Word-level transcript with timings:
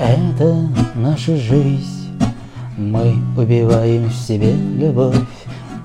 Это 0.00 0.56
наша 0.94 1.36
жизнь. 1.36 2.08
Мы 2.78 3.16
убиваем 3.36 4.08
в 4.08 4.14
себе 4.14 4.54
любовь 4.54 5.14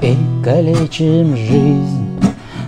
И 0.01 0.15
калечим 0.41 1.35
жизнь. 1.35 2.17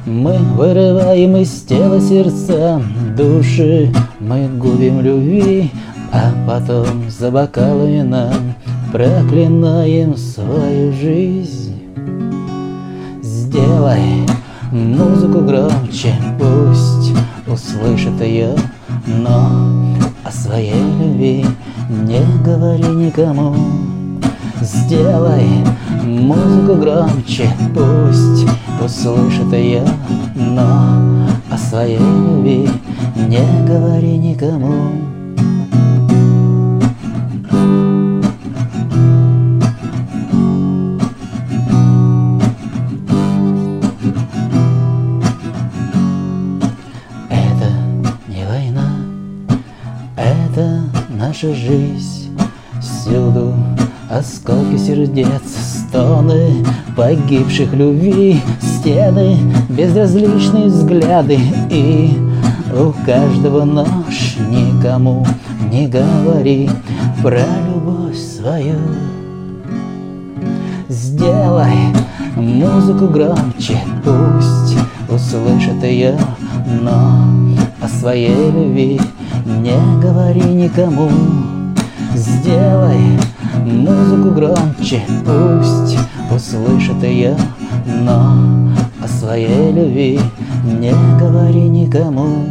Мы 0.06 0.38
вырываем 0.38 1.38
из 1.38 1.62
тела 1.62 2.02
сердца 2.02 2.82
Души. 3.16 3.94
Мы 4.20 4.50
губим 4.58 5.00
любви 5.00 5.72
А 6.12 6.34
потом 6.46 7.10
за 7.10 7.32
бокалами 7.32 8.02
нам 8.02 8.54
Проклинаем 8.92 10.18
свою 10.18 10.92
жизнь. 10.92 11.82
Сделай 13.22 14.26
музыку 14.72 15.40
громче, 15.40 16.14
пусть 16.38 17.14
услышит 17.48 18.20
ее, 18.22 18.54
но 19.06 19.67
о 20.28 20.32
своей 20.32 20.74
любви 20.74 21.46
не 21.90 22.20
говори 22.44 22.84
никому. 22.84 23.56
Сделай 24.60 25.48
музыку 26.04 26.76
громче, 26.76 27.50
пусть 27.74 28.46
услышит 28.84 29.54
ее, 29.54 29.88
но 30.36 31.30
о 31.50 31.58
своей 31.58 31.98
любви 31.98 32.70
не 33.16 33.66
говори 33.66 34.18
никому. 34.18 35.17
Наша 51.10 51.54
жизнь, 51.54 52.38
всюду 52.82 53.54
осколки 54.10 54.78
сердец, 54.78 55.42
стоны 55.88 56.66
погибших 56.96 57.74
любви, 57.74 58.42
стены, 58.62 59.38
безразличные 59.70 60.68
взгляды 60.68 61.40
и 61.70 62.18
у 62.74 62.94
каждого 63.06 63.66
нож 63.66 64.38
никому 64.50 65.26
не 65.72 65.88
говори 65.88 66.70
про 67.22 67.42
любовь 67.68 68.18
свою. 68.18 68.76
Сделай 70.90 71.94
музыку 72.36 73.08
громче, 73.08 73.80
пусть 74.04 74.78
услышит 75.10 75.84
ее, 75.84 76.18
но 76.82 77.28
о 77.82 77.88
своей 77.88 78.52
любви 78.52 79.00
не 79.48 80.02
говори 80.02 80.42
никому 80.42 81.10
Сделай 82.14 83.20
музыку 83.64 84.32
громче, 84.32 85.02
пусть 85.26 85.98
услышит 86.32 87.02
ее 87.04 87.36
Но 87.86 88.72
о 89.02 89.08
своей 89.08 89.72
любви 89.72 90.20
не 90.64 90.92
говори 91.20 91.70
никому. 91.70 92.46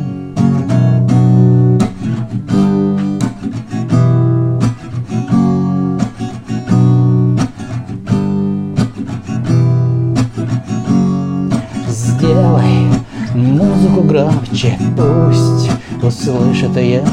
Сделай 11.89 12.96
музыку 13.37 14.03
громче, 14.03 14.79
пусть 14.97 15.71
услышит 16.03 16.77
ее, 16.77 17.05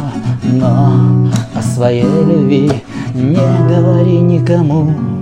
но 0.43 1.29
о 1.53 1.61
своей 1.61 2.03
любви 2.03 2.71
не 3.13 3.67
говори 3.67 4.19
никому. 4.19 5.12